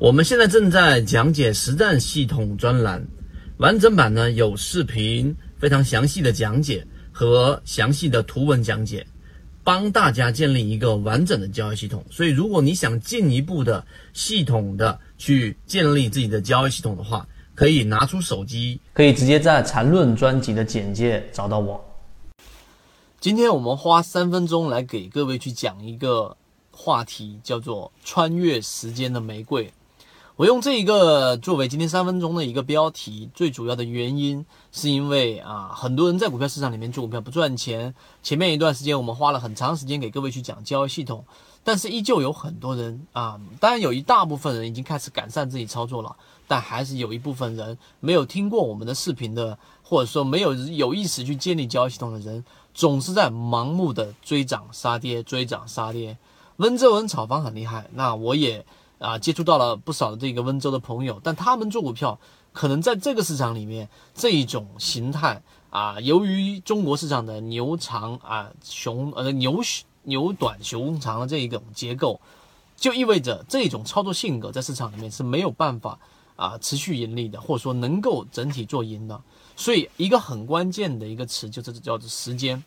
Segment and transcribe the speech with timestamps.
[0.00, 3.06] 我们现在正在讲解实战系统专栏，
[3.58, 9.06] 完整版呢有视频，非常详细的讲解和详细的图文讲解，
[9.62, 12.02] 帮大家建立一个完整的交易系统。
[12.10, 21.78] 所以，如果你想进一步的系统的去建立自己的交易系统的话，可以拿出手机，可以直接在缠论专辑的简介找到我。
[23.20, 26.34] 今天我们花三分钟来给各位去讲一个
[26.70, 29.70] 话题，叫做“穿越时间的玫瑰”。
[30.40, 37.94] 我用这一个作为今天三分钟的一个标题，最主要的原因是因为啊，很多人在股票市场里面做股票不赚钱。
[38.22, 41.22] 前面一段时间我们花了很长时间给各位去讲交易系统，
[41.62, 46.16] 但是依旧有很多人啊，当然有一大部分人已经开始改善自己操作了，
[46.48, 56.16] 但还是有一部分人没有听过我们的视频的，或者说没有有意识去建立交易系统的人，总是在盲目的追涨杀跌，追涨杀跌。
[56.56, 58.64] 温州文炒房很厉害，那我也。
[59.00, 62.20] 啊，接触到了不少的这个温州的朋友，但他们做股票
[62.52, 69.62] 可能在这个市场里面这一种形态啊，由于中国市场的牛长啊熊呃牛
[70.02, 72.20] 牛短熊长的这一种结构，
[72.76, 75.98] 就意味着这种操作性格在市场里面是没有办法
[76.36, 79.18] 啊持续盈利的，或者说能够整体做赢的。
[79.56, 82.62] 所以一个很关键的一个词就是叫做时间。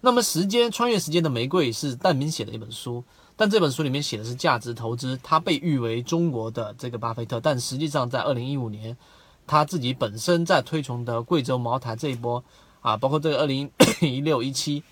[0.00, 3.02] 那么时间穿越时间的玫瑰是戴明写的一本书。
[3.36, 8.96] 但这本书里面写的是价值投资，他被誉为中国的这个巴菲特，但实际上在二零一五年，
[9.46, 12.44] 他自己本身在推崇的贵州茅台这一波
[12.82, 14.82] 啊，包括这个二零一六一七，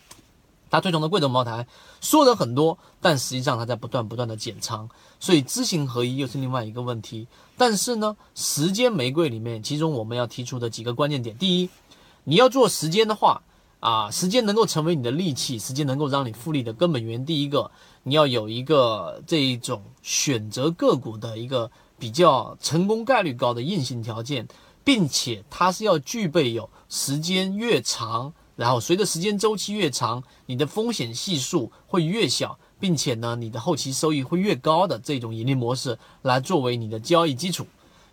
[0.70, 1.66] 他推崇的贵州茅台
[2.00, 4.88] 说的很多，但实际上他在不断不断的减仓，
[5.20, 7.28] 所以知行合一又是另外一个问题。
[7.56, 11.68] 但是呢，时间玫瑰里面，其中我们要提出的几个关键点，第一，
[12.24, 13.42] 你要做时间的话。
[13.80, 17.70] 啊，时间能够成为你的利器，时间能够让你复利的根本原因，第一个，
[18.02, 24.46] 你要有一个这一种选择个股的一个比较成功概率高的硬性条件，
[24.84, 37.66] 并且它是要具备有时间越长，然后随着时间周期越长，你的风险系数会越小，并且呢，你的后期收益会越高的这种盈利模式来作为你的交易基础。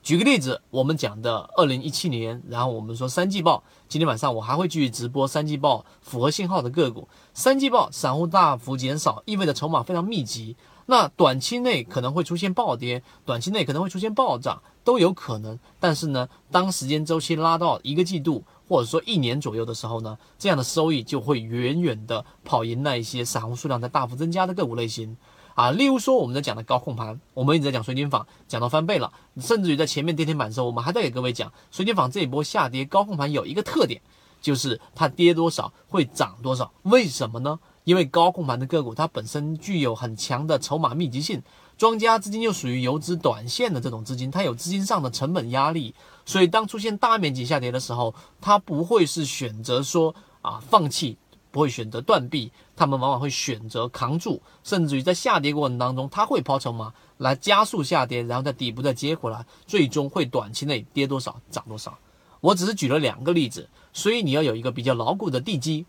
[0.07, 3.61] 举个例子，我们讲的二零一七年，然后我们说三季报。
[3.89, 7.09] 今天晚上我还会继续直播三季报符合信号的个股。
[7.33, 10.55] 三季报散户大幅减少，意味着筹码非常密集。
[10.85, 15.59] 那短期内可能会出现暴跌，短期内可能会出现暴涨，都有可能。
[15.77, 25.17] 但是呢，当时间周期拉到一个季度或者说一年左右的时候呢，这样的收益就会远远的跑赢那一些散户数量在大幅增加的个股类型。
[25.57, 33.99] 啊，例如说我们在讲的高控盘，我们一直在讲水晶坊，讲到翻倍了，甚至于在前面跌停板的时候，我们还在给各位讲水晶坊这一波下跌，高控盘有一个特点，
[34.39, 37.57] 就是它跌多少会涨多少，为什么呢？
[37.85, 41.41] 因为高控盘的个股它本身具有很强的筹码密集性，
[41.75, 50.13] 庄家资金又属于游资短线的这种资金，它有资金上的成本压力，所以当出现大面积下跌的时候，它不会是选择说
[50.43, 51.17] 啊放弃。
[51.51, 61.97] 不会选择断臂，他们往往会选择扛住，甚至于在下跌过程当中，他会抛筹码来加速下跌，然后在底部再接回来，最终会短期内跌多少涨多少。
[62.39, 65.85] 我只是举了两个例子，所以你要有一个比较牢固的地基。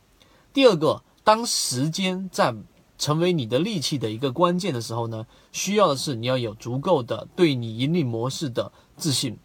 [0.52, 2.54] 第二个，当时间在
[2.96, 9.38] 成为你的利器的一个关键的时候呢，需要的是你要有足够的对你盈利模式的自信。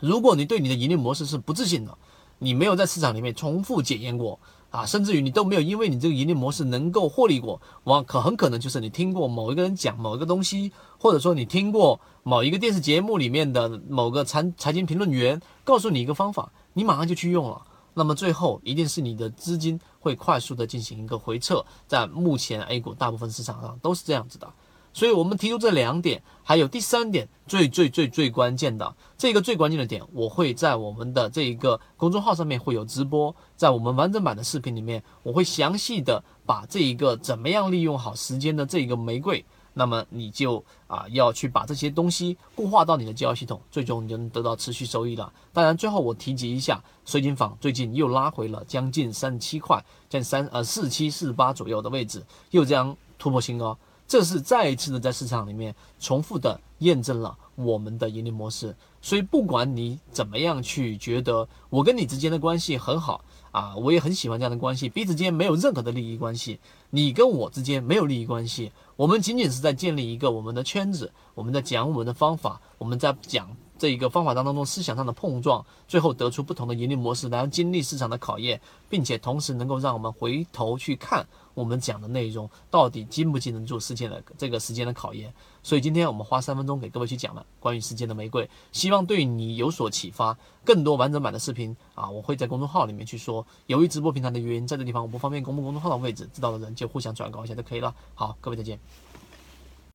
[0.00, 1.96] 如果你对你的盈利模式是不自信的，
[2.40, 4.38] 你没有在市场里面重复检验过。
[4.74, 17.62] 啊，甚至于你都没有因为你这个盈利模式能够获利过，往可很可能就是你听过某一个人讲某一个东西，或者说你听过某一个电视节目里面的某个财财经评论员告诉你一个方法，你马上就去用了，
[17.94, 24.52] 那么最后一定是你的资金会快速的进行一个回撤，在目前 A 股大部分市场上都是这样子的。
[24.94, 45.32] 所以，我们提出这两点，还有第三点，最最最最关键的这个最关键的点，我会在我们的这一个公众号上面会有直播，在我们完整版的视频里面，我会详细的把这一个怎么样利用好时间的这一个玫瑰，那么你就啊要去把这些东西固化到你的交易系统，最终你就能得到持续收益了。
[45.52, 53.76] 当然，最后我提及一下，水晶坊最近又拉回了将近三十七块，近三呃四七四八左右的位置，又将突破新高。
[54.06, 66.60] 这是再一次的在市场里面重复的验证了我们的盈利模式，所以不管你怎么样去觉得我跟你之间的关系很好啊，我也很喜欢这样的关系，彼此间没有任何的利益关系，
[66.90, 73.56] 你跟我之间没有利益关系，我们仅仅是在建立一个我们的圈子，我们在讲我们的方法，我们在讲。
[73.84, 78.58] 这一个方法当中思想上的碰撞，最后得出不同的盈利模式，来经历市场的考验，
[78.88, 85.30] 并且同时能够让我们回头去看我们讲的内容到底经不经得住时间的这个时间的考验。
[85.62, 90.34] 所以今天我们花三分钟给各位去讲了关于时间的玫瑰，希望对你有所启发。
[90.64, 93.46] 更多完整版的视频啊，我会在公众号里面去说。
[93.66, 97.94] 由于直播平台的原因，在这地方我不方便公布公众号的位置，知道的人就互相转告一下就可以了。
[98.14, 98.80] 好，各位再见。